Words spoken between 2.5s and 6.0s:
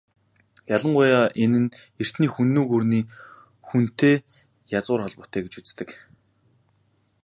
гүрний "Хүн"-тэй язгуур холбоотой гэж үздэг.